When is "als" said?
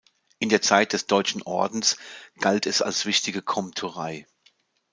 2.81-3.05